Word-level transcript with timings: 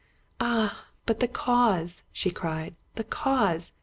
""Ah, 0.39 0.85
but 1.05 1.19
the 1.19 1.27
cause!" 1.27 2.05
she 2.11 2.31
cried, 2.31 2.73
"the 2.95 3.03
cause! 3.03 3.73